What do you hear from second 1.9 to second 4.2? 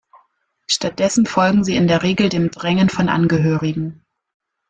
Regel dem Drängen von Angehörigen.